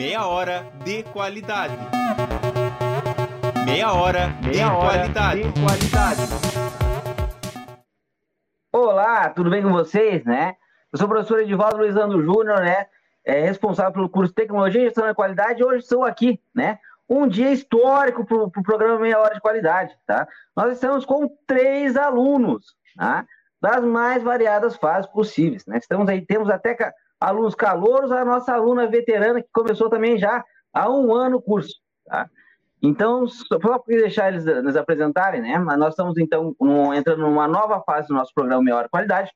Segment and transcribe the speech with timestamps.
[0.00, 1.76] Meia hora de qualidade.
[3.66, 5.42] Meia hora, Meia de, hora qualidade.
[5.42, 6.20] de qualidade.
[8.72, 10.54] Olá, tudo bem com vocês, né?
[10.90, 12.86] Eu sou o professor Edivaldo Luizando Júnior, né?
[13.22, 15.62] É responsável pelo curso Tecnologia e Gestão da Qualidade.
[15.62, 16.78] Hoje estou aqui, né?
[17.06, 20.26] Um dia histórico para o pro programa Meia Hora de Qualidade, tá?
[20.56, 23.26] Nós estamos com três alunos, tá?
[23.60, 25.76] Das mais variadas fases possíveis, né?
[25.76, 26.74] Estamos aí, temos até
[27.20, 30.42] alunos calouros, a nossa aluna veterana que começou também já
[30.72, 31.74] há um ano o curso,
[32.06, 32.28] tá?
[32.82, 35.58] Então, só para deixar eles nos apresentarem, né?
[35.58, 36.56] Mas nós estamos, então,
[36.94, 39.30] entrando numa nova fase do nosso programa de Qualidade,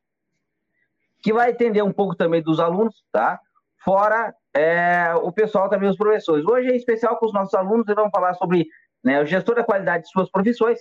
[1.22, 3.38] que vai atender um pouco também dos alunos, tá?
[3.84, 6.46] Fora é, o pessoal também, os professores.
[6.46, 8.66] Hoje é especial com os nossos alunos, e vamos falar sobre
[9.02, 10.80] né, o gestor da qualidade de suas profissões.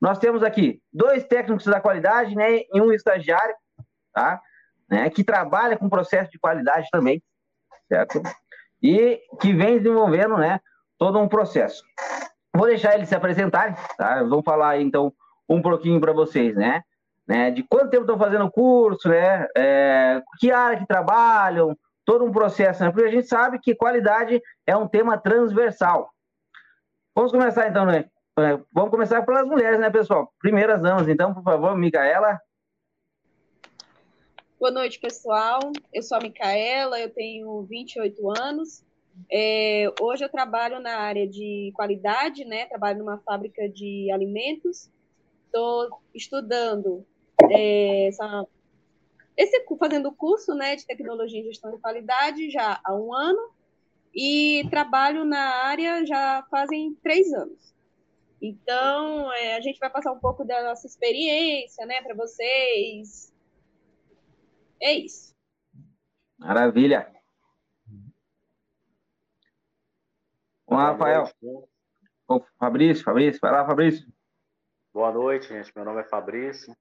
[0.00, 2.62] Nós temos aqui dois técnicos da qualidade, né?
[2.72, 3.54] E um estagiário,
[4.12, 4.40] tá?
[4.92, 7.22] Né, que trabalha com processo de qualidade também,
[7.88, 8.20] certo?
[8.82, 10.60] E que vem desenvolvendo, né?
[10.98, 11.82] Todo um processo.
[12.54, 14.22] Vou deixar eles se apresentarem, tá?
[14.22, 15.10] Vamos falar então
[15.48, 16.82] um pouquinho para vocês, né?
[17.26, 17.50] né?
[17.50, 19.46] De quanto tempo estão fazendo o curso, né?
[19.56, 22.90] É, que área que trabalham, todo um processo, né?
[22.90, 26.10] Porque a gente sabe que qualidade é um tema transversal.
[27.14, 28.04] Vamos começar então, né?
[28.38, 30.32] É, Vamos começar pelas mulheres, né, pessoal?
[30.38, 32.38] Primeiras damas, então, por favor, Micaela.
[34.62, 35.58] Boa noite, pessoal.
[35.92, 38.84] Eu sou a Micaela, eu tenho 28 anos.
[39.28, 42.66] É, hoje eu trabalho na área de qualidade, né?
[42.66, 44.88] Trabalho numa fábrica de alimentos.
[45.46, 47.04] Estou estudando,
[47.50, 48.46] é, essa,
[49.36, 53.50] esse, fazendo curso né, de tecnologia e gestão de qualidade já há um ano
[54.14, 57.74] e trabalho na área já fazem três anos.
[58.40, 63.31] Então, é, a gente vai passar um pouco da nossa experiência, né, para vocês,
[64.82, 65.34] é isso.
[66.38, 67.10] Maravilha.
[70.66, 71.30] Boa Rafael.
[71.42, 71.68] noite.
[72.28, 74.06] O Fabrício, Fabrício, vai lá, Fabrício.
[74.92, 75.72] Boa noite, gente.
[75.74, 76.74] Meu nome é Fabrício.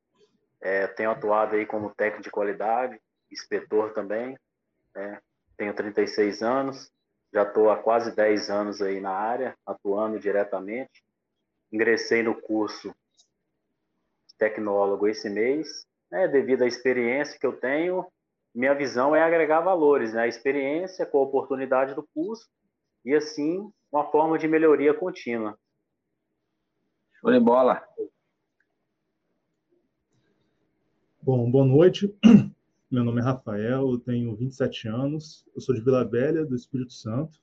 [0.61, 2.99] É, tenho atuado aí como técnico de qualidade,
[3.31, 4.37] inspetor também.
[4.95, 5.19] né?
[5.57, 6.91] Tenho 36 anos.
[7.33, 11.03] Já estou há quase 10 anos aí na área, atuando diretamente.
[11.71, 12.89] Ingressei no curso
[14.27, 15.85] de tecnólogo esse mês.
[16.11, 16.27] Né?
[16.27, 18.05] Devido à experiência que eu tenho,
[18.53, 20.23] minha visão é agregar valores, né?
[20.23, 22.47] A experiência com a oportunidade do curso
[23.05, 25.57] e, assim, uma forma de melhoria contínua.
[27.19, 27.81] Show de bola.
[31.21, 32.13] Bom, boa noite.
[32.91, 36.91] Meu nome é Rafael, eu tenho 27 anos, eu sou de Vila Velha, do Espírito
[36.91, 37.39] Santo.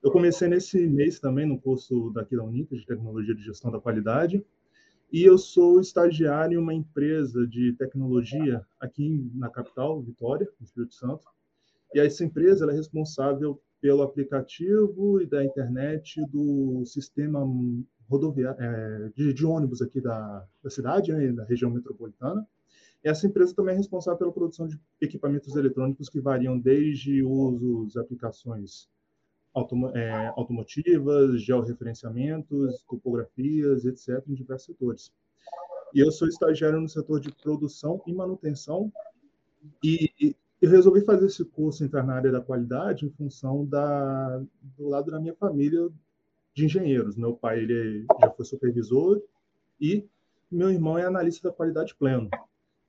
[0.00, 3.80] Eu comecei nesse mês também no curso daqui da Unica, de Tecnologia de Gestão da
[3.80, 4.44] Qualidade,
[5.10, 10.94] e eu sou estagiário em uma empresa de tecnologia aqui na capital, Vitória, no Espírito
[10.94, 11.26] Santo.
[11.94, 17.40] E essa empresa é responsável pelo aplicativo e da internet do sistema
[18.08, 22.46] rodoviário, é, de, de ônibus aqui da, da cidade, né, da região metropolitana.
[23.02, 28.88] Essa empresa também é responsável pela produção de equipamentos eletrônicos que variam desde usos, aplicações
[29.58, 35.12] automo é, automotivas, georreferenciamentos, topografias, etc., em diversos setores.
[35.94, 38.92] E eu sou estagiário no setor de produção e manutenção
[39.82, 44.42] e eu resolvi fazer esse curso, entrar na área da qualidade, em função da,
[44.76, 45.88] do lado da minha família
[46.54, 47.16] de engenheiros.
[47.16, 49.22] Meu pai ele já foi supervisor
[49.80, 50.04] e
[50.50, 52.28] meu irmão é analista da qualidade pleno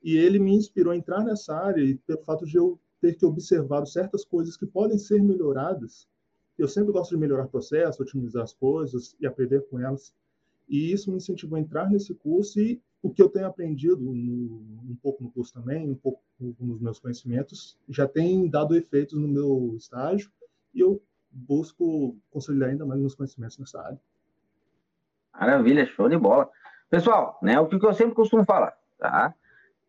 [0.01, 3.25] e ele me inspirou a entrar nessa área e pelo fato de eu ter que
[3.25, 6.07] observar certas coisas que podem ser melhoradas.
[6.59, 10.13] Eu sempre gosto de melhorar processo, otimizar as coisas e aprender com elas.
[10.67, 14.11] E isso me incentivou a entrar nesse curso e o que eu tenho aprendido no,
[14.11, 16.21] um pouco no curso também, um pouco
[16.59, 20.29] nos meus conhecimentos, já tem dado efeitos no meu estágio
[20.73, 23.99] e eu busco consolidar ainda mais meus conhecimentos nessa área.
[25.33, 26.49] Maravilha, show de bola.
[26.89, 29.33] Pessoal, né, o que eu sempre costumo falar, tá?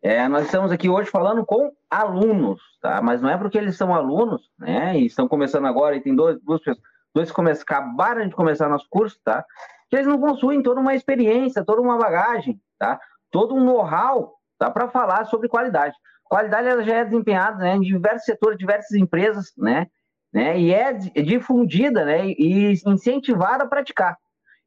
[0.03, 3.01] É, nós estamos aqui hoje falando com alunos, tá?
[3.01, 4.99] Mas não é porque eles são alunos, né?
[4.99, 8.87] E estão começando agora e tem dois, duas pessoas, dois que acabaram de começar nosso
[8.89, 9.45] curso, tá?
[9.89, 12.99] Que eles não possuem toda uma experiência, toda uma bagagem, tá?
[13.29, 14.71] Todo um know-how, tá?
[14.71, 15.95] Para falar sobre qualidade.
[16.23, 19.85] Qualidade ela já é desempenhada né, em diversos setores, diversas empresas, né?
[20.33, 20.57] né?
[20.57, 22.27] E é difundida, né?
[22.27, 24.17] E incentivada a praticar.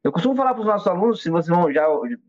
[0.03, 1.83] Eu costumo falar para os nossos alunos, se vocês vão, já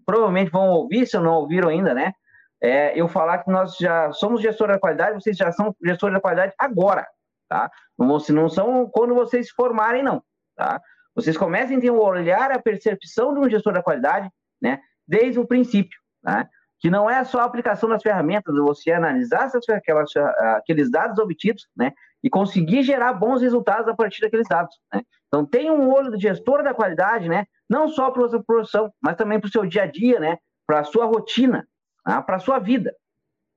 [0.07, 2.15] provavelmente vão ouvir, se não ouviram ainda, né?
[2.63, 6.21] É, eu falar que nós já somos gestores da qualidade, vocês já são gestores da
[6.21, 7.07] qualidade agora,
[7.49, 7.71] tá?
[7.99, 10.23] Não, não são quando vocês se formarem, não,
[10.57, 10.81] tá?
[11.15, 14.31] Vocês comecem a ter o olhar, a percepção de um gestor da qualidade,
[14.61, 14.81] né?
[15.07, 16.49] Desde o princípio, né?
[16.79, 20.11] Que não é só a aplicação das ferramentas, você analisar essas, aquelas,
[20.57, 21.93] aqueles dados obtidos, né?
[22.27, 24.77] e conseguir gerar bons resultados a partir daqueles dados.
[24.93, 25.03] Né?
[25.29, 27.47] Então, tem um olho do gestor da qualidade, né?
[27.71, 30.37] não só para a sua produção, mas também para o seu dia a dia, né?
[30.67, 31.65] para a sua rotina,
[32.07, 32.23] tá?
[32.23, 32.95] para a sua vida.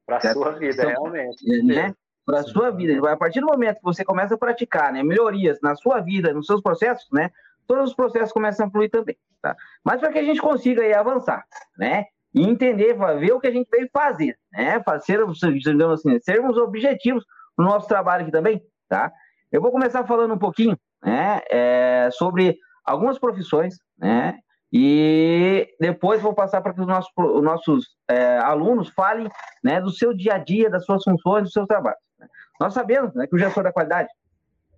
[0.05, 1.63] Para a sua vida, então, realmente.
[1.63, 1.93] Né?
[2.25, 3.11] Para a sua vida.
[3.11, 6.47] A partir do momento que você começa a praticar né, melhorias na sua vida, nos
[6.47, 7.29] seus processos, né,
[7.67, 9.15] todos os processos começam a fluir também.
[9.41, 9.55] Tá?
[9.83, 11.45] Mas para que a gente consiga aí avançar,
[11.77, 12.05] né?
[12.33, 14.81] E entender, ver o que a gente veio fazer, né?
[14.83, 15.19] Fazer,
[15.53, 17.25] digamos assim, sermos objetivos
[17.57, 19.11] no nosso trabalho aqui também, tá?
[19.51, 24.37] Eu vou começar falando um pouquinho, né, é, sobre algumas profissões, né?
[24.71, 29.27] E depois vou passar para que os nossos, os nossos é, alunos falem
[29.63, 31.99] né, do seu dia a dia, das suas funções, dos seus trabalhos.
[32.19, 32.27] Né?
[32.59, 34.09] Nós sabemos né, que o gestor da qualidade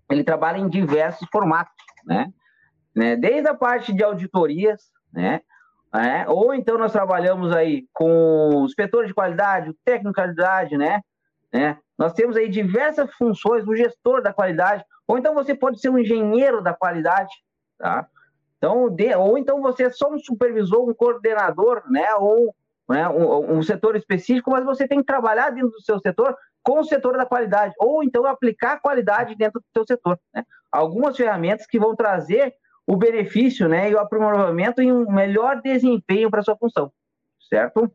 [0.10, 1.74] ele trabalha em diversos formatos,
[2.06, 2.32] né?
[2.96, 3.16] né?
[3.16, 5.42] Desde a parte de auditorias, né?
[5.94, 10.78] É, ou então nós trabalhamos aí com o inspetor de qualidade, o técnico de qualidade,
[10.78, 11.02] né?
[11.54, 11.78] né?
[11.98, 15.98] Nós temos aí diversas funções, o gestor da qualidade, ou então você pode ser um
[15.98, 17.32] engenheiro da qualidade,
[17.78, 18.08] tá?
[18.62, 22.14] Então, de, ou então você é só um supervisor, um coordenador, né?
[22.14, 22.54] Ou
[22.88, 26.82] né, um, um setor específico, mas você tem que trabalhar dentro do seu setor com
[26.82, 30.20] o setor da qualidade, ou então aplicar qualidade dentro do seu setor.
[30.32, 30.46] Né?
[30.72, 32.54] Algumas ferramentas que vão trazer
[32.86, 36.92] o benefício né, e o aprimoramento em um melhor desempenho para sua função,
[37.50, 37.92] certo?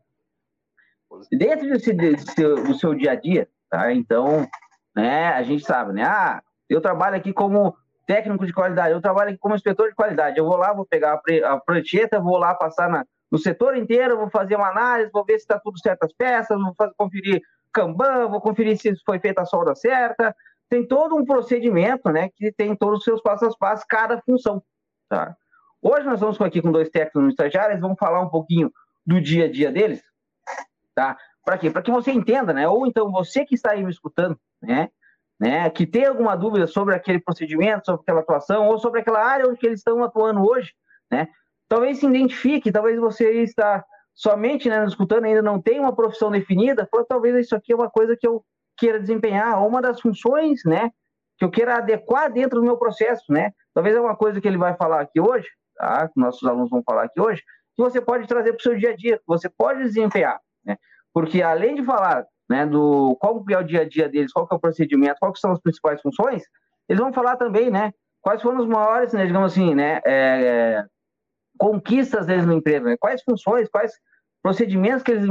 [1.31, 3.93] Dentro desse seu, do seu dia a dia, tá?
[3.93, 4.45] Então,
[4.93, 6.03] né, a gente sabe, né?
[6.03, 10.39] Ah, eu trabalho aqui como técnico de qualidade, eu trabalho aqui como inspetor de qualidade.
[10.39, 14.29] Eu vou lá, vou pegar a prancheta, vou lá passar na, no setor inteiro, vou
[14.29, 18.29] fazer uma análise, vou ver se está tudo certo as peças, vou fazer, conferir Kanban,
[18.29, 20.33] vou conferir se foi feita a solda certa.
[20.69, 24.63] Tem todo um procedimento, né, que tem todos os seus passos a passos, cada função.
[25.09, 25.35] Tá?
[25.81, 28.71] Hoje nós vamos aqui com dois técnicos estagiários, vamos falar um pouquinho
[29.05, 30.01] do dia a dia deles,
[30.93, 31.17] tá?
[31.45, 31.71] Para quê?
[31.71, 32.67] Para que você entenda, né?
[32.67, 34.89] Ou então você que está aí me escutando, né?
[35.39, 35.69] Né?
[35.69, 39.59] Que tem alguma dúvida sobre aquele procedimento, sobre aquela atuação, ou sobre aquela área onde
[39.63, 40.73] eles estão atuando hoje,
[41.11, 41.27] né?
[41.69, 43.83] Talvez se identifique, talvez você está
[44.15, 47.89] somente né, escutando ainda não tem uma profissão definida, fala, talvez isso aqui é uma
[47.89, 48.43] coisa que eu
[48.75, 50.91] queira desempenhar, ou uma das funções, né?
[51.37, 53.51] Que eu queira adequar dentro do meu processo, né?
[53.73, 56.07] Talvez é uma coisa que ele vai falar aqui hoje, tá?
[56.07, 57.43] que nossos alunos vão falar aqui hoje,
[57.75, 60.39] que você pode trazer para o seu dia a dia, que você pode desempenhar.
[60.65, 60.77] Né?
[61.13, 64.55] Porque além de falar né, do qual é o dia a dia deles, qual é
[64.55, 66.43] o procedimento, quais são as principais funções,
[66.87, 67.91] eles vão falar também, né,
[68.21, 70.85] quais foram os maiores, né, digamos assim, né, é,
[71.57, 73.93] conquistas deles no emprego, né, quais funções, quais
[74.41, 75.27] procedimentos que eles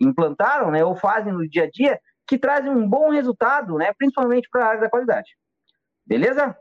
[0.00, 4.48] implantaram, né, ou fazem no dia a dia, que trazem um bom resultado, né, principalmente
[4.50, 5.30] para a área da qualidade.
[6.06, 6.56] Beleza?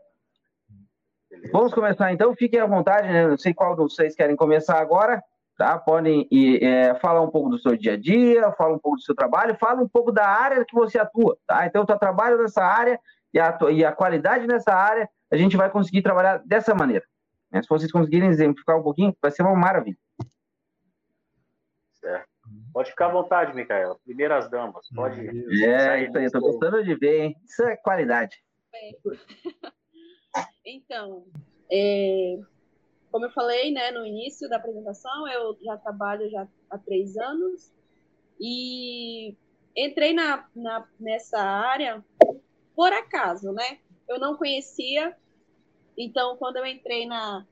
[1.30, 1.52] Beleza.
[1.54, 3.26] Vamos começar então, fiquem à vontade, né?
[3.26, 5.24] Não sei qual de vocês querem começar agora,
[5.58, 5.78] tá?
[5.78, 6.28] Podem
[6.62, 9.58] é, falar um pouco do seu dia a dia, fala um pouco do seu trabalho,
[9.60, 11.66] fala um pouco da área que você atua, tá?
[11.66, 13.00] Então, eu trabalho nessa área
[13.34, 17.06] e a, e a qualidade nessa área, a gente vai conseguir trabalhar dessa maneira.
[17.52, 17.62] Né?
[17.62, 19.98] Se vocês conseguirem exemplificar um pouquinho, vai ser uma maravilha.
[21.94, 22.28] Certo.
[22.74, 23.98] Pode ficar à vontade, Micaela.
[24.04, 25.20] Primeiras damas, pode.
[25.64, 27.36] É, isso aí, eu tô gostando de ver, hein?
[27.46, 28.38] Isso é qualidade.
[30.64, 31.26] Então,
[31.70, 32.40] é,
[33.12, 37.72] como eu falei né, no início da apresentação, eu já trabalho já há três anos
[38.40, 39.36] e
[39.76, 42.04] entrei na, na, nessa área
[42.76, 43.80] por acaso, né?
[44.08, 45.16] Eu não conhecia,
[45.98, 47.46] então quando eu entrei na,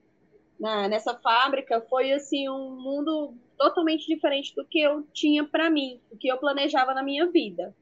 [0.59, 5.99] na nessa fábrica foi assim um mundo totalmente diferente do que eu tinha para mim,
[6.09, 7.75] do que eu planejava na minha vida.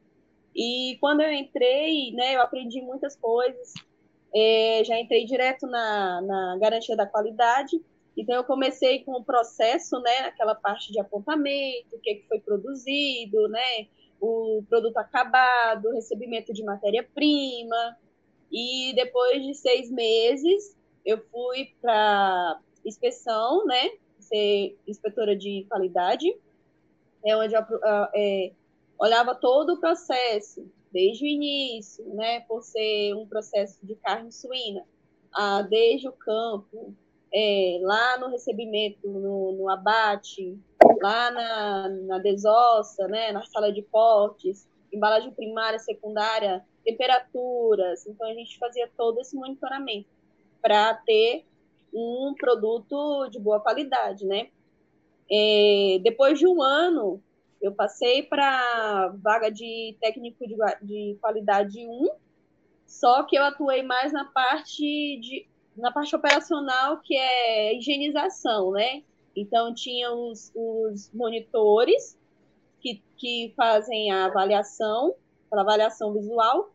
[0.56, 3.74] E quando eu entrei, né, eu aprendi muitas coisas,
[4.38, 7.82] é, já entrei direto na, na garantia da qualidade.
[8.15, 12.39] Então, eu comecei com o processo, né, aquela parte de apontamento, o que, que foi
[12.39, 13.88] produzido, né,
[14.20, 17.98] o produto acabado, recebimento de matéria-prima.
[18.51, 20.75] E depois de seis meses,
[21.06, 26.27] eu fui para inspeção, né, ser inspetora de qualidade,
[27.25, 27.62] é onde eu
[28.15, 28.51] é,
[29.00, 34.84] olhava todo o processo, desde o início, né, por ser um processo de carne suína,
[35.32, 36.92] ah, desde o campo,
[37.32, 40.58] é, lá no recebimento, no, no abate,
[41.00, 48.08] lá na, na desossa, né, na sala de cortes, embalagem primária, secundária, temperaturas.
[48.08, 50.10] Então, a gente fazia todo esse monitoramento
[50.60, 51.46] para ter
[51.94, 54.50] um produto de boa qualidade, né?
[55.32, 57.22] É, depois de um ano,
[57.62, 62.10] eu passei para vaga de técnico de, de qualidade 1,
[62.86, 65.48] só que eu atuei mais na parte de
[65.78, 69.04] na parte operacional, que é higienização, né?
[69.36, 72.18] Então, tinha os, os monitores
[72.80, 75.14] que, que fazem a avaliação,
[75.54, 76.72] a avaliação visual,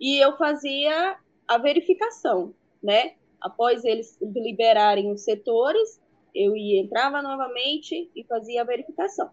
[0.00, 3.14] e eu fazia a verificação, né?
[3.40, 6.00] Após eles liberarem os setores,
[6.34, 9.30] eu ia, entrava novamente e fazia a verificação.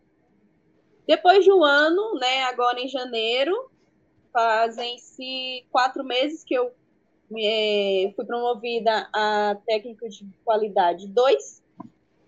[1.08, 3.70] Depois de um ano, né, agora em janeiro,
[4.32, 6.72] fazem-se quatro meses que eu
[7.38, 11.64] é, fui promovida a técnico de qualidade 2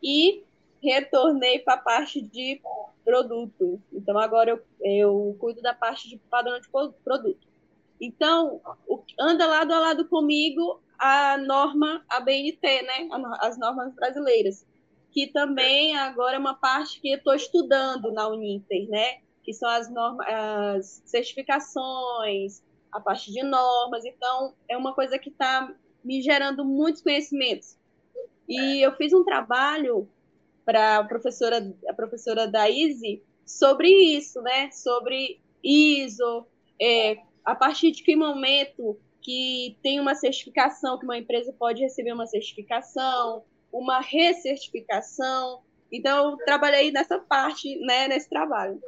[0.03, 0.43] e
[0.81, 2.61] retornei para a parte de
[3.03, 3.81] produto.
[3.91, 6.67] Então, agora eu, eu cuido da parte de padrão de
[7.03, 7.47] produto.
[7.99, 13.09] Então, o, anda lado a lado comigo a norma ABNT, né?
[13.39, 14.65] As normas brasileiras,
[15.15, 19.19] que também agora é uma parte que estou estudando na Uninter, né?
[19.45, 24.03] Que são as normas, as certificações, a parte de normas.
[24.03, 27.77] Então, é uma coisa que está me gerando muitos conhecimentos.
[28.45, 30.05] E eu fiz um trabalho
[30.65, 34.69] para a professora, a professora Daisy sobre isso, né?
[34.71, 36.45] Sobre ISO,
[36.77, 42.11] é, a partir de que momento que tem uma certificação, que uma empresa pode receber
[42.11, 43.45] uma certificação,
[43.75, 45.61] uma recertificação.
[45.91, 48.81] Então, eu trabalhei nessa parte, né, nesse trabalho.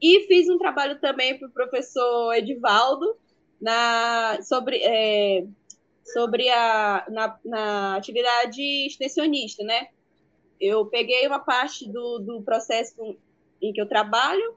[0.00, 3.18] E fiz um trabalho também para o professor Edivaldo
[3.60, 5.46] na, sobre, é,
[6.04, 9.88] sobre a na, na, atividade extensionista, né?
[10.58, 13.16] Eu peguei uma parte do, do processo
[13.60, 14.56] em que eu trabalho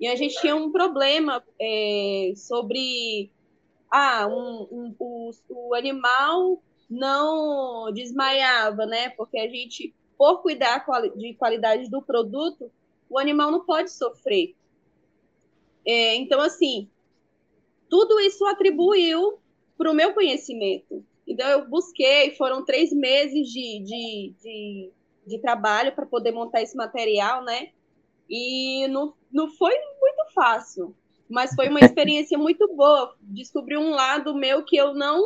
[0.00, 3.30] e a gente tinha um problema é, sobre
[3.90, 9.08] ah, um, um, o, o animal não desmaiava, né?
[9.10, 10.84] Porque a gente, por cuidar
[11.16, 12.70] de qualidade do produto,
[13.08, 14.54] o animal não pode sofrer.
[15.86, 16.88] É, então, assim,
[17.88, 19.38] tudo isso atribuiu
[19.76, 21.02] para o meu conhecimento.
[21.26, 24.90] Então, eu busquei, foram três meses de, de, de,
[25.26, 27.70] de trabalho para poder montar esse material, né?
[28.28, 30.94] E não, não foi muito fácil,
[31.28, 33.16] mas foi uma experiência muito boa.
[33.22, 35.22] Descobri um lado meu que eu não,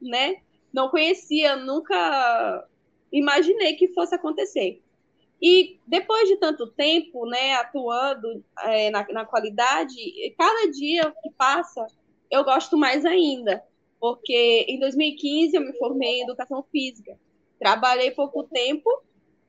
[0.00, 0.42] né,
[0.74, 2.66] não conhecia, nunca
[3.12, 4.82] imaginei que fosse acontecer.
[5.40, 9.94] E depois de tanto tempo, né, atuando é, na, na qualidade,
[10.36, 11.86] cada dia que passa,
[12.30, 13.62] eu gosto mais ainda,
[14.00, 17.18] porque em 2015 eu me formei em educação física.
[17.58, 18.90] Trabalhei pouco tempo,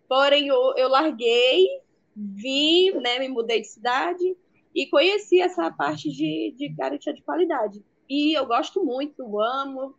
[0.08, 1.68] porém eu, eu larguei
[2.16, 4.38] vim, né, me mudei de cidade
[4.74, 7.84] e conheci essa parte de, de garantia de qualidade.
[8.08, 9.96] E eu gosto muito, amo,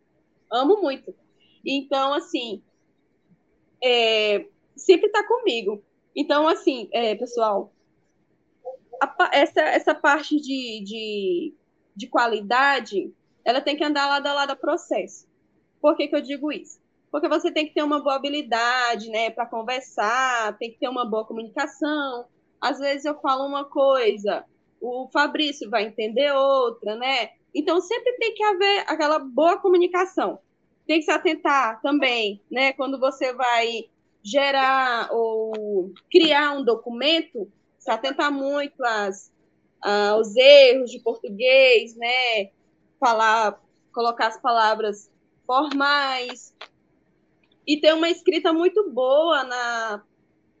[0.51, 1.13] amo muito.
[1.65, 2.61] Então, assim,
[3.83, 5.83] é, sempre está comigo.
[6.15, 7.73] Então, assim, é, pessoal,
[9.01, 11.53] a, essa, essa parte de, de,
[11.95, 13.13] de qualidade,
[13.45, 15.27] ela tem que andar lado a lado do processo.
[15.81, 16.79] Por que, que eu digo isso?
[17.11, 21.05] porque você tem que ter uma boa habilidade, né, para conversar, tem que ter uma
[21.05, 22.25] boa comunicação.
[22.59, 24.45] Às vezes eu falo uma coisa,
[24.81, 27.31] o Fabrício vai entender outra, né?
[27.57, 30.39] Então sempre tem que haver aquela boa comunicação.
[30.85, 33.89] Tem que se atentar também, né, quando você vai
[34.23, 39.31] gerar ou criar um documento, se atentar muito às,
[39.81, 42.51] aos erros de português, né?
[42.99, 43.59] Falar,
[43.91, 45.09] colocar as palavras
[45.45, 46.53] formais,
[47.67, 50.03] e ter uma escrita muito boa na,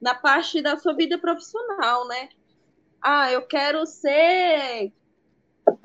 [0.01, 2.27] na parte da sua vida profissional, né?
[3.01, 4.91] Ah, eu quero ser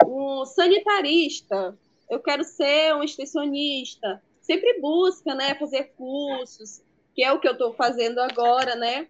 [0.05, 1.77] um sanitarista,
[2.09, 4.23] eu quero ser um extensionista.
[4.41, 6.83] Sempre busca, né, fazer cursos,
[7.15, 9.07] que é o que eu estou fazendo agora, né?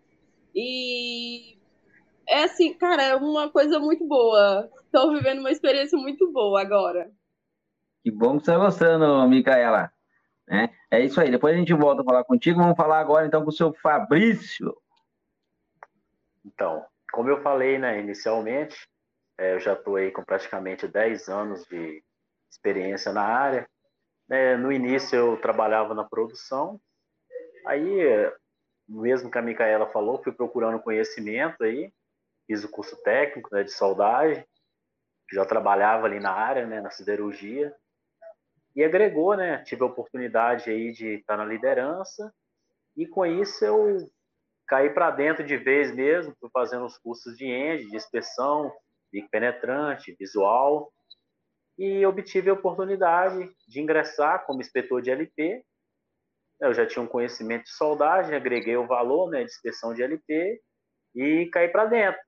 [0.55, 1.57] E
[2.29, 4.71] é assim, cara, é uma coisa muito boa.
[4.85, 7.11] Estou vivendo uma experiência muito boa agora.
[8.03, 9.93] Que bom que você está gostando, Micaela.
[10.47, 10.71] Né?
[10.91, 11.31] É isso aí.
[11.31, 12.61] Depois a gente volta a falar contigo.
[12.61, 14.77] Vamos falar agora então com o seu Fabrício.
[16.45, 18.77] Então, como eu falei né, inicialmente,
[19.39, 22.03] é, eu já estou aí com praticamente 10 anos de
[22.51, 23.69] experiência na área.
[24.31, 26.81] É, no início eu trabalhava na produção,
[27.67, 27.99] aí,
[28.89, 31.93] mesmo que a Micaela falou, fui procurando conhecimento aí,
[32.47, 34.45] fiz o curso técnico né, de soldagem,
[35.33, 37.75] já trabalhava ali na área, né, na siderurgia,
[38.75, 39.63] e agregou, né?
[39.65, 42.33] Tive a oportunidade aí de estar na liderança
[42.97, 43.99] e com isso eu
[44.67, 48.73] caí para dentro de vez mesmo, fui fazendo os cursos de END, de inspeção,
[49.13, 50.93] de penetrante, visual
[51.79, 55.65] e obtive a oportunidade de ingressar como inspetor de LP.
[56.61, 60.61] Eu já tinha um conhecimento de soldagem, agreguei o valor né, de inspeção de LP
[61.15, 62.21] e caí para dentro.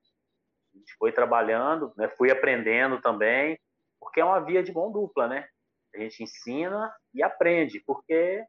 [0.73, 3.57] A gente foi trabalhando, né, fui aprendendo também,
[3.99, 5.47] porque é uma via de mão dupla, né?
[5.95, 8.43] A gente ensina e aprende, porque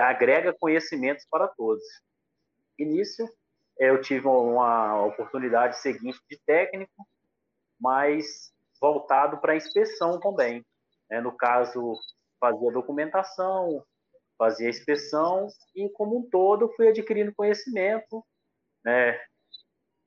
[0.00, 1.84] agrega conhecimentos para todos.
[2.76, 3.24] Início,
[3.78, 7.06] eu tive uma oportunidade seguinte de técnico,
[7.78, 10.64] mas voltado para inspeção também.
[11.10, 11.20] Né?
[11.20, 11.94] No caso,
[12.40, 13.84] fazia documentação,
[14.38, 18.24] fazia inspeção e, como um todo, fui adquirindo conhecimento,
[18.84, 19.20] né?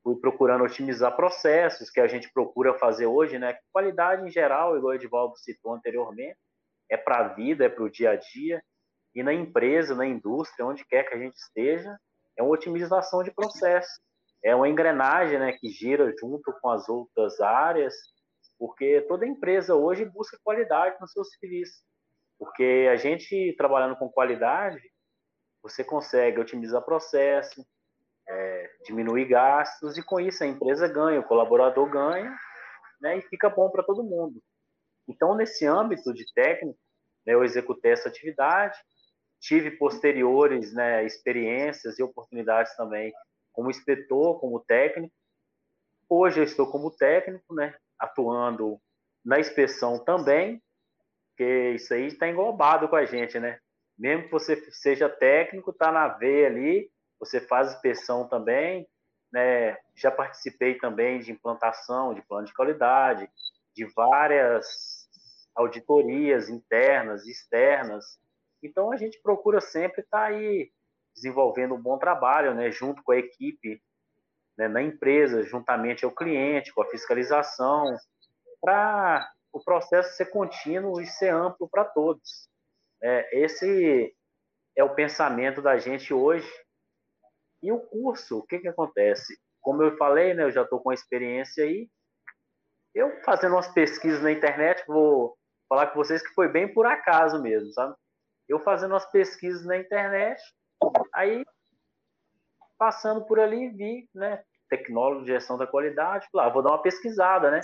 [0.02, 3.58] fui procurando otimizar processos que a gente procura fazer hoje, né?
[3.72, 6.38] Qualidade em geral, igual o citou anteriormente,
[6.90, 8.62] é para a vida, é para o dia a dia.
[9.14, 11.96] E na empresa, na indústria, onde quer que a gente esteja,
[12.40, 14.00] é uma otimização de processo.
[14.42, 17.94] É uma engrenagem né, que gira junto com as outras áreas,
[18.58, 21.82] porque toda empresa hoje busca qualidade no seu serviço.
[22.38, 24.80] Porque a gente trabalhando com qualidade,
[25.62, 27.62] você consegue otimizar processo,
[28.26, 32.34] é, diminuir gastos, e com isso a empresa ganha, o colaborador ganha,
[33.02, 34.42] né, e fica bom para todo mundo.
[35.06, 36.78] Então, nesse âmbito de técnico,
[37.26, 38.78] né, eu executei essa atividade,
[39.40, 43.12] tive posteriores né, experiências e oportunidades também
[43.52, 45.14] como inspetor, como técnico.
[46.08, 48.80] Hoje eu estou como técnico, né, atuando
[49.24, 50.62] na inspeção também,
[51.30, 53.58] porque isso aí está englobado com a gente, né?
[53.98, 58.88] Mesmo que você seja técnico, está na veia ali, você faz inspeção também,
[59.32, 59.76] né?
[59.94, 63.30] Já participei também de implantação de plano de qualidade,
[63.74, 65.08] de várias
[65.54, 68.18] auditorias internas e externas.
[68.62, 70.70] Então a gente procura sempre estar tá aí
[71.14, 73.82] desenvolvendo um bom trabalho, né, junto com a equipe
[74.56, 77.96] né, na empresa, juntamente ao cliente, com a fiscalização,
[78.60, 82.48] para o processo ser contínuo e ser amplo para todos.
[83.02, 84.14] É, esse
[84.76, 86.50] é o pensamento da gente hoje.
[87.62, 89.38] E o curso, o que, que acontece?
[89.60, 91.88] Como eu falei, né, eu já estou com a experiência aí.
[92.94, 95.36] Eu fazendo umas pesquisas na internet, vou
[95.68, 97.94] falar com vocês que foi bem por acaso mesmo, sabe?
[98.50, 100.42] Eu fazendo umas pesquisas na internet,
[101.14, 101.44] aí
[102.76, 106.82] passando por ali vi, né, tecnólogo de gestão da qualidade, lá, ah, vou dar uma
[106.82, 107.60] pesquisada, né,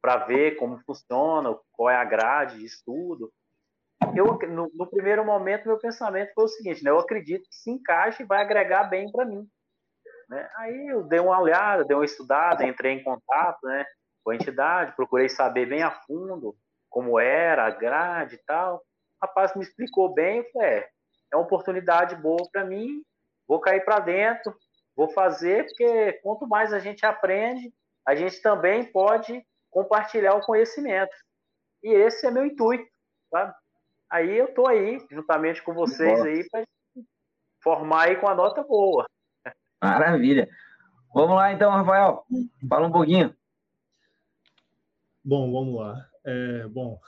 [0.00, 3.30] para ver como funciona, qual é a grade de estudo.
[4.16, 7.70] Eu, no, no, primeiro momento, meu pensamento foi o seguinte, né, eu acredito que se
[7.70, 9.46] encaixa e vai agregar bem para mim.
[10.30, 10.50] Né?
[10.56, 13.84] Aí eu dei uma olhada, dei uma estudada, entrei em contato né,
[14.24, 16.56] com a entidade, procurei saber bem a fundo
[16.88, 18.82] como era a grade e tal.
[19.22, 20.88] O rapaz me explicou bem, eu falei, é,
[21.32, 23.04] é uma oportunidade boa para mim,
[23.46, 24.52] vou cair para dentro,
[24.96, 27.72] vou fazer, porque quanto mais a gente aprende,
[28.04, 31.14] a gente também pode compartilhar o conhecimento.
[31.84, 32.84] E esse é meu intuito,
[33.30, 33.54] sabe?
[34.10, 36.64] Aí eu tô aí, juntamente com vocês aí, para
[37.62, 39.06] formar aí com a nota boa.
[39.80, 40.48] Maravilha.
[41.14, 42.26] Vamos lá então, Rafael.
[42.68, 43.34] Fala um pouquinho.
[45.24, 46.08] Bom, vamos lá.
[46.24, 47.00] É, bom,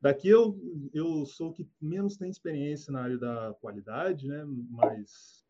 [0.00, 0.58] daqui eu,
[0.92, 4.44] eu sou o que menos tem experiência na área da qualidade, né?
[4.70, 5.44] Mas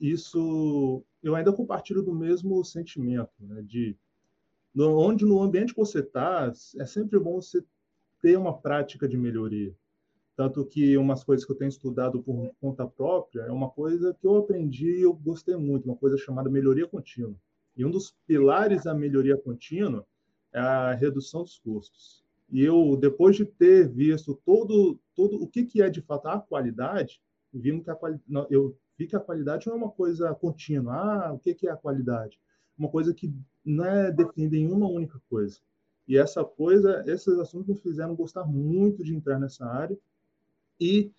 [0.00, 3.62] isso eu ainda compartilho do mesmo sentimento, né?
[3.62, 3.96] De
[4.78, 7.64] onde no ambiente que você está, é sempre bom você
[8.20, 9.74] ter uma prática de melhoria.
[10.36, 14.26] Tanto que umas coisas que eu tenho estudado por conta própria é uma coisa que
[14.26, 17.34] eu aprendi e eu gostei muito, uma coisa chamada melhoria contínua.
[17.74, 20.06] E um dos pilares da melhoria contínua
[20.52, 22.25] é a redução dos custos.
[22.50, 26.40] E eu, depois de ter visto todo, todo o que, que é de fato a
[26.40, 27.20] qualidade,
[27.52, 28.20] vimos que a quali...
[28.50, 30.94] eu vi que a qualidade não é uma coisa contínua.
[30.94, 32.38] Ah, o que, que é a qualidade?
[32.78, 33.32] Uma coisa que
[33.64, 35.58] não é definida em uma única coisa.
[36.06, 39.98] E essa coisa, esses assuntos me fizeram gostar muito de entrar nessa área.
[40.80, 41.10] E,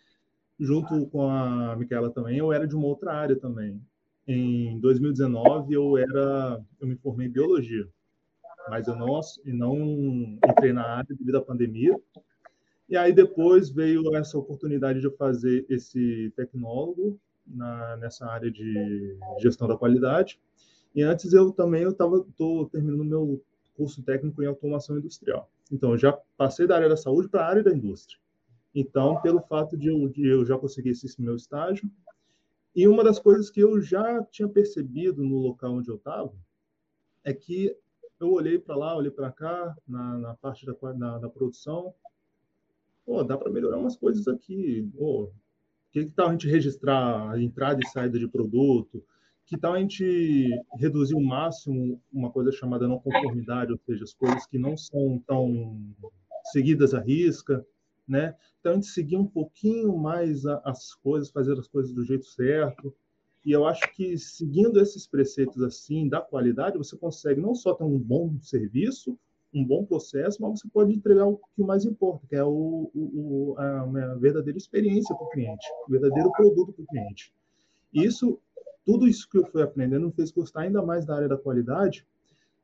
[0.58, 3.82] junto com a Micaela também, eu era de uma outra área também.
[4.26, 7.88] Em 2019, eu era, eu me formei em biologia
[8.70, 12.00] mas eu não, não entrei na área devido à pandemia.
[12.90, 19.68] E aí depois veio essa oportunidade de fazer esse tecnólogo na, nessa área de gestão
[19.68, 20.40] da qualidade.
[20.96, 22.26] E antes eu também eu estava
[22.72, 23.44] terminando meu
[23.76, 25.50] curso técnico em automação industrial.
[25.72, 28.18] Então eu já passei da área da saúde para a área da indústria.
[28.74, 31.90] Então, pelo fato de eu, de eu já conseguir esse meu estágio,
[32.76, 36.32] e uma das coisas que eu já tinha percebido no local onde eu estava
[37.24, 37.76] é que
[38.20, 41.94] eu olhei para lá, olhei para cá, na, na parte da, na, da produção.
[43.06, 44.90] Pô, dá para melhorar umas coisas aqui.
[44.98, 45.32] Pô,
[45.92, 49.04] que, que tal a gente registrar a entrada e saída de produto?
[49.46, 54.14] Que tal a gente reduzir o máximo uma coisa chamada não conformidade, ou seja, as
[54.14, 55.80] coisas que não são tão
[56.52, 57.66] seguidas à risca,
[58.08, 58.36] né?
[58.60, 62.94] Então a gente seguir um pouquinho mais as coisas, fazer as coisas do jeito certo.
[63.48, 67.86] E eu acho que seguindo esses preceitos assim da qualidade, você consegue não só ter
[67.86, 69.18] um bom serviço,
[69.54, 73.56] um bom processo, mas você pode entregar o que mais importa, que é o, o
[73.58, 77.34] a, verdadeira experiência para o cliente, o verdadeiro produto para o cliente.
[77.94, 78.38] Isso,
[78.86, 82.06] tudo isso que eu fui aprendendo me fez gostar ainda mais da área da qualidade,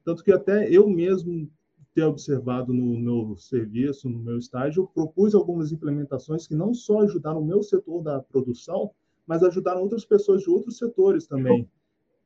[0.03, 1.49] tanto que até eu mesmo
[1.95, 7.39] ter observado no meu serviço, no meu estágio, propus algumas implementações que não só ajudaram
[7.39, 8.91] o meu setor da produção,
[9.25, 11.69] mas ajudaram outras pessoas de outros setores também.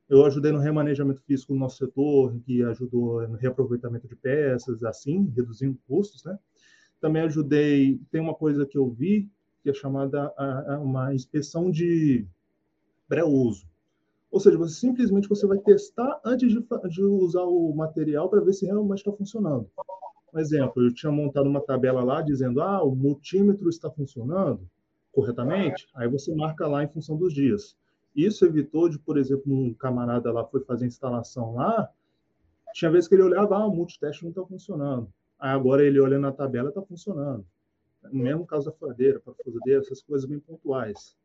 [0.08, 5.30] Eu ajudei no remanejamento físico do nosso setor, que ajudou no reaproveitamento de peças, assim,
[5.36, 6.38] reduzindo custos, né?
[7.00, 9.30] Também ajudei, tem uma coisa que eu vi,
[9.62, 12.26] que é chamada a, a uma inspeção de
[13.06, 13.68] pré-uso.
[14.30, 18.52] Ou seja, você simplesmente você vai testar antes de, de usar o material para ver
[18.54, 19.70] se realmente está funcionando.
[20.34, 24.68] Um exemplo, eu tinha montado uma tabela lá dizendo, ah, o multímetro está funcionando
[25.12, 27.76] corretamente, aí você marca lá em função dos dias.
[28.14, 31.90] Isso evitou de, por exemplo, um camarada lá foi fazer instalação lá,
[32.72, 35.12] tinha vezes que ele olhava, ah, o multiteste não está funcionando.
[35.38, 37.46] Aí agora ele olha na tabela, está funcionando.
[38.12, 41.16] No mesmo caso da furadeira, parafusadeira, essas coisas bem pontuais.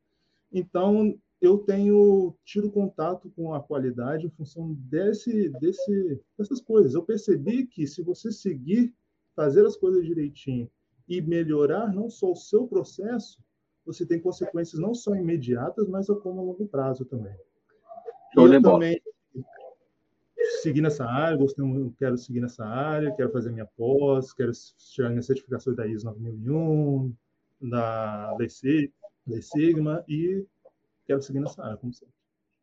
[0.51, 6.93] Então, eu tenho tido contato com a qualidade em função desse, desse, dessas coisas.
[6.93, 8.93] Eu percebi que se você seguir,
[9.35, 10.69] fazer as coisas direitinho
[11.07, 13.39] e melhorar não só o seu processo,
[13.85, 17.35] você tem consequências não só imediatas, mas como a longo prazo também.
[18.35, 19.01] eu também
[20.61, 21.65] segui nessa área, gostei,
[21.97, 27.13] quero seguir nessa área, quero fazer minha pós, quero chegar minha certificação da ISO 9001,
[27.61, 30.45] da Lei Sigma e
[31.05, 32.13] quero seguir nessa área, como sempre.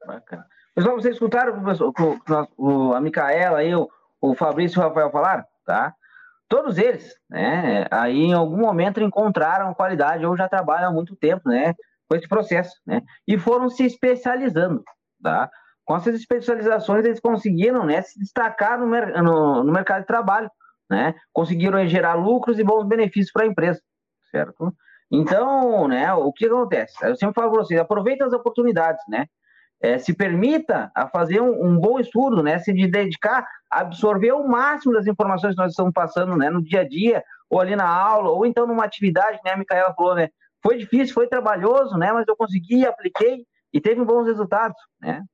[0.06, 0.46] Bacana.
[0.74, 3.88] Pessoal, vocês escutaram o, o, a Micaela o,
[4.20, 5.46] o Fabrício e o Rafael falar?
[5.64, 5.94] Tá?
[6.50, 11.48] Todos eles, né, aí em algum momento encontraram qualidade ou já trabalham há muito tempo,
[11.48, 11.74] né,
[12.08, 14.82] com esse processo, né, e foram se especializando,
[15.22, 15.48] tá?
[15.84, 18.86] Com essas especializações eles conseguiram, né, se destacar no,
[19.22, 20.50] no, no mercado de trabalho,
[20.90, 23.80] né, conseguiram gerar lucros e bons benefícios para a empresa,
[24.32, 24.74] certo?
[25.08, 26.94] Então, né, o que acontece?
[27.00, 29.26] Eu sempre falo para vocês, aproveita as oportunidades, né?
[29.82, 32.58] É, se permita a fazer um, um, bom estudo, né?
[32.58, 36.50] Se dedicar a absorver o máximo das informações que nós estamos passando, né?
[36.50, 39.52] No dia a dia, ou ali na aula, ou então numa atividade, né?
[39.52, 40.28] A Micaela falou, né?
[40.62, 42.12] Foi difícil, foi trabalhoso, né?
[42.12, 45.24] Mas eu consegui, apliquei e teve bons resultados, né?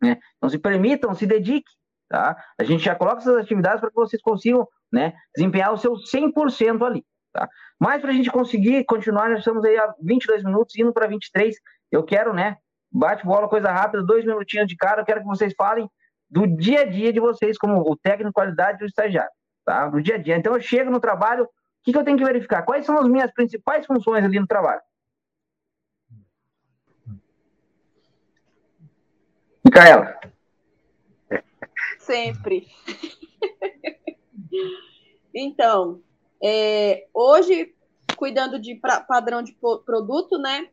[0.00, 0.18] né?
[0.36, 1.72] Então se permitam, se dediquem,
[2.08, 2.36] tá?
[2.58, 5.14] A gente já coloca essas atividades para que vocês consigam, né?
[5.34, 7.48] Desempenhar o seu 100% ali, tá?
[7.78, 11.54] Mas para a gente conseguir continuar, nós estamos aí há 22 minutos, indo para 23.
[11.90, 12.56] Eu quero, né?
[12.92, 15.02] Bate bola, coisa rápida, dois minutinhos de cara.
[15.02, 15.88] Eu quero que vocês falem
[16.28, 19.30] do dia a dia de vocês, como o técnico de qualidade e o estagiário,
[19.64, 19.88] tá?
[19.88, 20.36] Do dia a dia.
[20.36, 21.48] Então eu chego no trabalho, o
[21.84, 22.62] que, que eu tenho que verificar?
[22.62, 24.80] Quais são as minhas principais funções ali no trabalho?
[29.64, 30.18] Micaela.
[31.98, 32.66] Sempre.
[35.34, 36.02] então,
[36.42, 37.74] é, hoje,
[38.16, 40.68] cuidando de pra, padrão de produto, né?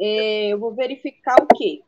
[0.00, 1.82] É, eu vou verificar o quê?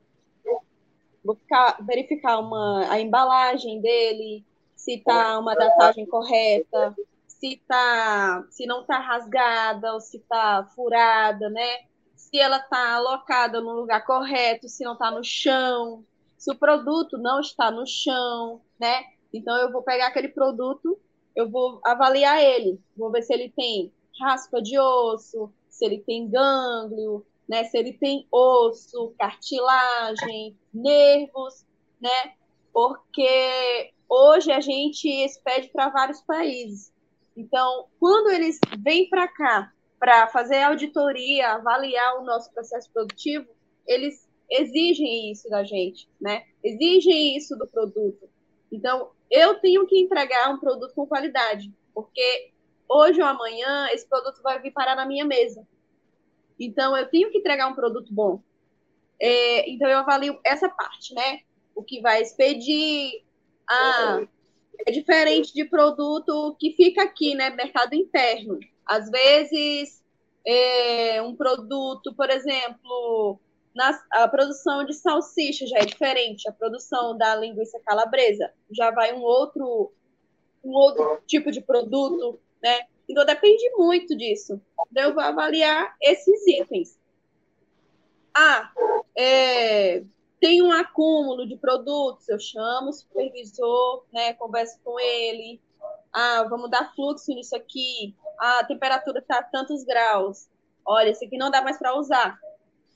[1.25, 4.45] Vou ficar, verificar uma, a embalagem dele,
[4.75, 6.97] se está uma datagem correta,
[7.27, 11.81] se, tá, se não está rasgada ou se está furada, né?
[12.17, 16.05] Se ela está alocada no lugar correto, se não está no chão,
[16.39, 19.05] se o produto não está no chão, né?
[19.33, 20.99] Então eu vou pegar aquele produto
[21.35, 26.29] eu vou avaliar ele, vou ver se ele tem raspa de osso, se ele tem
[26.29, 31.67] gânglio, né, se ele tem osso, cartilagem, nervos,
[32.01, 32.35] né?
[32.73, 36.93] Porque hoje a gente expede para vários países.
[37.37, 43.49] Então, quando eles vêm para cá para fazer auditoria, avaliar o nosso processo produtivo,
[43.85, 46.45] eles exigem isso da gente, né?
[46.63, 48.31] Exigem isso do produto.
[48.71, 52.53] Então, eu tenho que entregar um produto com qualidade, porque
[52.89, 55.67] hoje ou amanhã esse produto vai vir parar na minha mesa.
[56.61, 58.43] Então, eu tenho que entregar um produto bom.
[59.19, 61.41] É, então, eu avalio essa parte, né?
[61.75, 63.25] O que vai expedir.
[63.69, 64.21] Ah,
[64.87, 67.51] é diferente de produto que fica aqui, né?
[67.51, 68.59] Mercado interno.
[68.85, 70.03] Às vezes,
[70.47, 73.39] é, um produto, por exemplo,
[73.75, 79.13] na, a produção de salsicha já é diferente, a produção da linguiça calabresa já vai
[79.15, 79.93] um outro,
[80.65, 82.87] um outro tipo de produto, né?
[83.11, 84.61] Então depende muito disso.
[84.91, 86.97] Então, eu vou avaliar esses itens.
[88.33, 88.71] Ah,
[89.17, 90.05] é,
[90.41, 94.33] tem um acúmulo de produtos, eu chamo o supervisor, né?
[94.35, 95.61] Converso com ele.
[96.13, 98.15] Ah, vamos dar fluxo nisso aqui.
[98.39, 100.49] Ah, a temperatura está tantos graus.
[100.87, 102.39] Olha, esse aqui não dá mais para usar.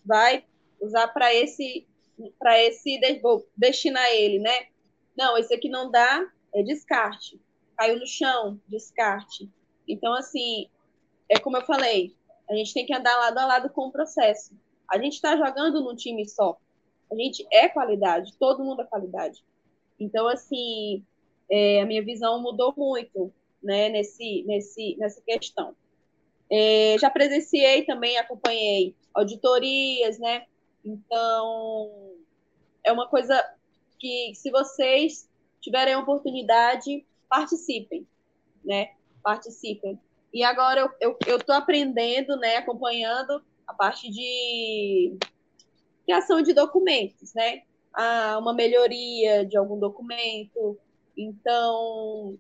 [0.04, 0.44] Vai
[0.80, 1.86] usar para esse
[2.38, 4.68] para esse vou destinar ele, né?
[5.16, 6.24] Não, esse aqui não dá,
[6.54, 7.40] é descarte.
[7.76, 9.50] Caiu no chão, descarte.
[9.86, 10.68] Então assim,
[11.28, 12.14] é como eu falei,
[12.48, 14.52] a gente tem que andar lado a lado com o processo.
[14.90, 16.58] A gente está jogando num time só.
[17.10, 19.44] A gente é qualidade, todo mundo é qualidade.
[19.98, 21.04] Então assim,
[21.50, 25.74] é, a minha visão mudou muito, né, nesse, nesse, nessa questão.
[26.50, 30.46] É, já presenciei também, acompanhei auditorias, né?
[30.84, 31.90] Então,
[32.84, 33.42] é uma coisa
[33.98, 35.28] que, se vocês
[35.60, 38.06] tiverem oportunidade, participem,
[38.62, 38.90] né?
[39.24, 39.98] Participem.
[40.32, 42.58] E agora eu estou eu, eu aprendendo, né?
[42.58, 45.16] Acompanhando a parte de
[46.04, 47.62] criação de documentos, né?
[47.92, 50.78] Ah, uma melhoria de algum documento.
[51.16, 52.38] Então,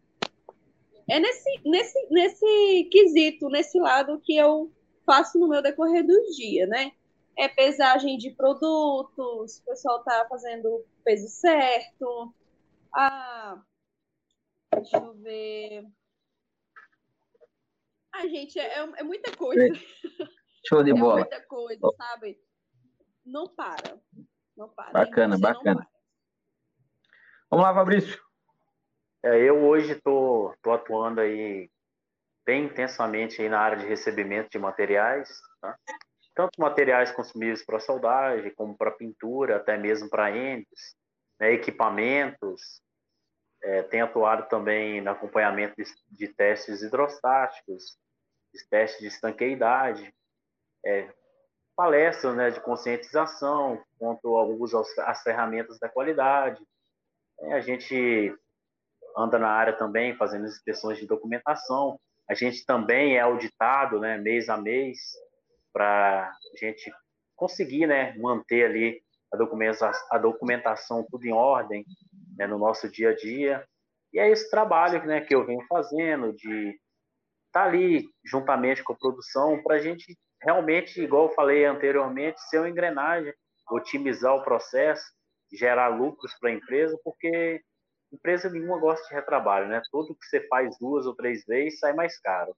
[1.08, 4.70] é nesse, nesse, nesse quesito, nesse lado que eu
[5.04, 6.92] faço no meu decorrer dos dias, né?
[7.36, 12.32] É pesagem de produtos, o pessoal tá fazendo o peso certo.
[12.94, 13.60] Ah,
[14.72, 15.86] deixa eu ver.
[18.14, 19.74] Ah, gente, é, é muita coisa.
[20.68, 21.14] Show de bola.
[21.14, 22.38] É muita coisa, sabe?
[23.26, 24.00] Não para.
[24.56, 24.92] Não para.
[24.92, 25.88] Bacana, bacana.
[27.50, 28.22] Vamos lá, Fabrício.
[29.20, 31.68] É, eu hoje estou tô, tô atuando aí
[32.46, 35.76] bem intensamente aí na área de recebimento de materiais, tá?
[36.36, 40.94] tanto materiais consumíveis para soldagem, como para pintura, até mesmo para entes,
[41.40, 42.80] né, equipamentos.
[43.62, 47.96] É, tenho atuado também no acompanhamento de, de testes hidrostáticos,
[48.62, 50.14] testes de estanqueidade,
[50.84, 51.08] é,
[51.76, 56.62] palestras né, de conscientização quanto ao uso às ferramentas da qualidade.
[57.40, 58.32] É, a gente
[59.16, 61.98] anda na área também fazendo inspeções de documentação.
[62.28, 64.98] A gente também é auditado, né, mês a mês,
[65.72, 66.92] para a gente
[67.36, 71.84] conseguir, né, manter ali a documentação, a documentação tudo em ordem,
[72.36, 73.66] né, no nosso dia a dia.
[74.12, 76.78] E é esse trabalho, né, que eu venho fazendo de
[77.54, 82.58] tá ali juntamente com a produção para a gente realmente, igual eu falei anteriormente, ser
[82.58, 83.32] uma engrenagem,
[83.70, 85.04] otimizar o processo,
[85.52, 87.62] gerar lucros para a empresa, porque
[88.12, 89.80] empresa nenhuma gosta de retrabalho, né?
[89.90, 92.54] Tudo que você faz duas ou três vezes sai mais caro.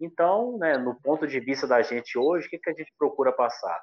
[0.00, 3.30] Então, né, no ponto de vista da gente hoje, o que, que a gente procura
[3.32, 3.80] passar?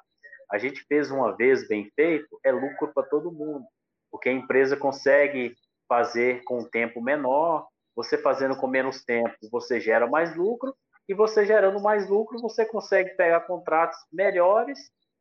[0.50, 3.64] A gente fez uma vez bem feito, é lucro para todo mundo,
[4.10, 5.54] porque a empresa consegue
[5.88, 10.72] fazer com um tempo menor, você fazendo com menos tempo, você gera mais lucro,
[11.08, 14.78] e você gerando mais lucro, você consegue pegar contratos melhores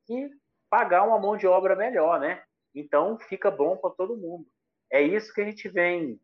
[0.08, 0.30] e
[0.70, 2.40] pagar uma mão de obra melhor, né?
[2.76, 4.46] Então, fica bom para todo mundo.
[4.92, 6.22] É isso que a gente vem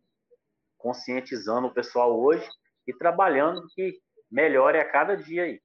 [0.77, 2.47] conscientizando o pessoal hoje
[2.85, 5.59] e trabalhando que melhore a cada dia aí.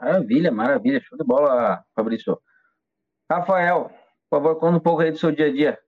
[0.00, 1.00] Maravilha, maravilha.
[1.00, 2.40] Show de bola, Fabrício.
[3.28, 3.88] Rafael,
[4.30, 5.80] por favor, conta um pouco aí do seu dia a dia.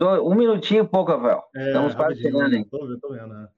[0.00, 1.42] Um minutinho pouco, Rafael.
[1.54, 2.64] É, Estamos quase chegando aí.
[2.64, 3.28] Tô vendo, tô vendo.
[3.28, 3.48] Né?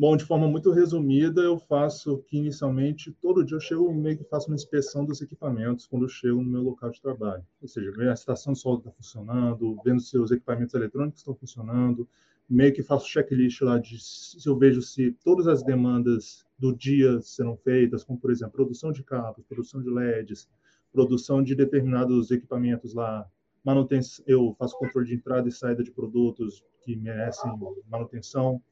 [0.00, 4.24] Bom, de forma muito resumida, eu faço que inicialmente, todo dia eu chego meio que
[4.24, 7.44] faço uma inspeção dos equipamentos quando eu chego no meu local de trabalho.
[7.60, 11.34] Ou seja, ver a estação de solda está funcionando, vendo se os equipamentos eletrônicos estão
[11.34, 12.08] funcionando,
[12.48, 17.20] meio que faço checklist lá de se eu vejo se todas as demandas do dia
[17.20, 20.48] serão feitas, como por exemplo, produção de cabos, produção de LEDs,
[20.90, 23.26] produção de determinados equipamentos lá,
[23.64, 27.50] manutenção, eu faço controle de entrada e saída de produtos que merecem
[27.88, 28.62] manutenção.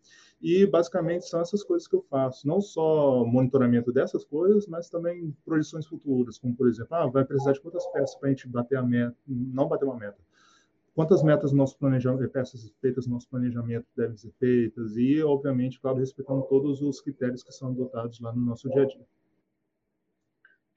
[0.40, 5.36] E basicamente são essas coisas que eu faço, não só monitoramento dessas coisas, mas também
[5.44, 8.76] projeções futuras, como por exemplo, ah, vai precisar de quantas peças para a gente bater
[8.76, 10.18] a meta, não bater uma meta.
[10.94, 15.98] Quantas metas nosso planejamento, peças feitas no nosso planejamento devem ser feitas e, obviamente, claro,
[15.98, 19.06] respeitando todos os critérios que são adotados lá no nosso dia a dia.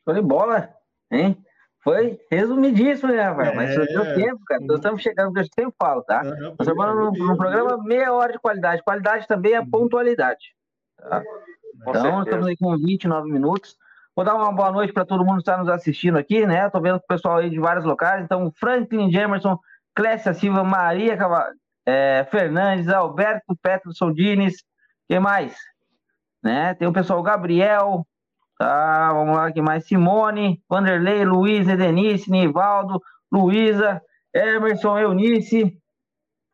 [0.03, 0.75] Show de bola,
[1.11, 1.43] hein?
[1.83, 3.51] Foi resumidíssimo, né, Rafael?
[3.51, 4.61] É, Mas deu tempo, cara.
[4.61, 6.21] Nós estamos chegando, que eu sempre falo, tá?
[6.23, 8.83] Uhum, Nós estamos num, num programa meia hora de qualidade.
[8.83, 9.69] Qualidade também é uhum.
[9.69, 10.53] pontualidade.
[10.97, 11.23] Tá?
[11.87, 13.75] Então, estamos aí com 29 minutos.
[14.15, 16.65] Vou dar uma boa noite para todo mundo que está nos assistindo aqui, né?
[16.65, 18.23] Estou vendo o pessoal aí de vários locais.
[18.23, 19.57] Então, Franklin Gemerson,
[19.95, 21.17] Clécia Silva, Maria
[21.85, 24.63] é, Fernandes, Alberto Peterson Dines,
[25.07, 25.55] quem mais?
[26.43, 26.73] Né?
[26.75, 28.05] Tem o pessoal Gabriel,
[28.61, 29.87] Tá, vamos lá, aqui mais?
[29.87, 33.99] Simone, Vanderlei, Luiz, Edenice, Nivaldo, Luísa,
[34.31, 35.75] Emerson, Eunice.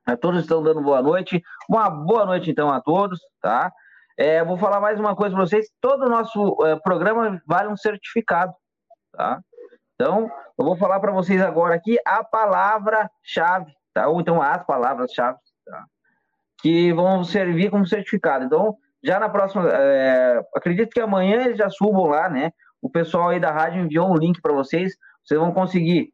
[0.06, 1.44] A todos estão dando boa noite.
[1.68, 3.74] Uma boa noite, então, a todos, tá?
[4.18, 5.68] É, vou falar mais uma coisa para vocês.
[5.82, 8.54] Todo o nosso é, programa vale um certificado,
[9.12, 9.42] tá?
[9.96, 14.08] Então, eu vou falar para vocês agora aqui a palavra-chave, tá?
[14.08, 15.84] Ou então as palavras-chave, tá?
[16.62, 18.46] Que vão servir como certificado.
[18.46, 22.52] Então, já na próxima, é, acredito que amanhã eles já subam lá, né?
[22.82, 26.12] O pessoal aí da rádio enviou um link para vocês, vocês vão conseguir,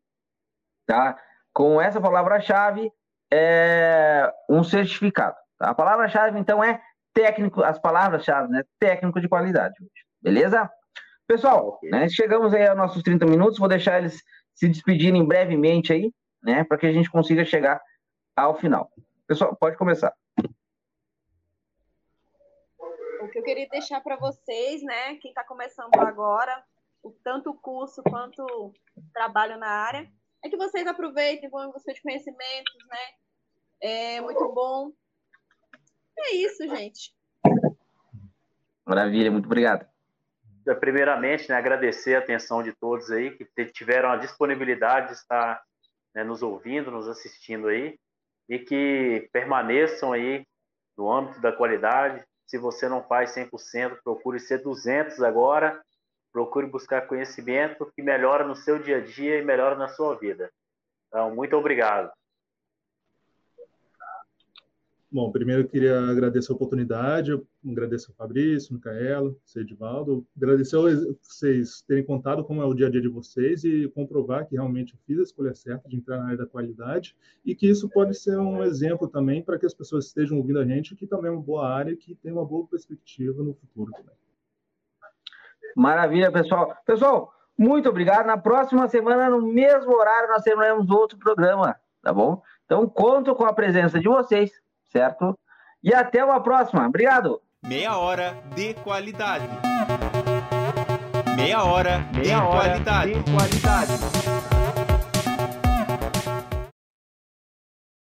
[0.86, 1.18] tá?
[1.52, 2.92] Com essa palavra-chave,
[3.34, 5.36] é, um certificado.
[5.58, 5.72] Tá?
[5.72, 6.80] A palavra-chave, então, é
[7.16, 8.64] técnico, as palavras-chave, né?
[8.80, 9.74] Técnico de qualidade,
[10.22, 10.70] beleza?
[11.26, 14.22] Pessoal, né, chegamos aí aos nossos 30 minutos, vou deixar eles
[14.54, 16.12] se despedirem brevemente aí,
[16.44, 16.64] né?
[16.64, 17.82] Para que a gente consiga chegar
[18.36, 18.92] ao final.
[19.26, 20.14] Pessoal, pode começar.
[23.40, 26.64] Eu queria deixar para vocês, né, quem está começando agora,
[27.02, 28.74] o, tanto o curso quanto o
[29.14, 30.10] trabalho na área,
[30.44, 32.98] é que vocês aproveitem, vão busca de conhecimentos, né?
[33.82, 34.92] É muito bom.
[36.18, 37.14] É isso, gente.
[38.86, 39.88] Maravilha, muito obrigado.
[40.80, 45.62] Primeiramente, né, agradecer a atenção de todos aí que tiveram a disponibilidade de estar
[46.14, 47.98] né, nos ouvindo, nos assistindo aí
[48.48, 50.46] e que permaneçam aí
[50.98, 52.24] no âmbito da qualidade.
[52.46, 55.82] Se você não faz 100%, procure ser 200 agora.
[56.32, 60.52] Procure buscar conhecimento que melhora no seu dia a dia e melhora na sua vida.
[61.08, 62.12] Então, muito obrigado.
[65.14, 70.76] Bom, primeiro eu queria agradecer a oportunidade, agradecer ao Fabrício, Micaela, Edivaldo, agradecer
[71.22, 74.96] vocês terem contado como é o dia a dia de vocês e comprovar que realmente
[74.96, 78.16] eu fiz a escolha certa de entrar na área da qualidade e que isso pode
[78.16, 81.32] ser um exemplo também para que as pessoas estejam ouvindo a gente, que também é
[81.32, 84.16] uma boa área que tem uma boa perspectiva no futuro também.
[85.76, 86.76] Maravilha, pessoal.
[86.88, 88.26] Pessoal, muito obrigado.
[88.26, 92.42] Na próxima semana, no mesmo horário, nós teremos outro programa, tá bom?
[92.66, 94.63] Então, conto com a presença de vocês
[94.96, 95.38] certo?
[95.84, 96.88] E até uma próxima.
[96.88, 97.42] Obrigado.
[97.66, 99.48] Meia hora de qualidade.
[101.36, 103.14] Meia hora, Meia de, hora qualidade.
[103.16, 103.92] de qualidade.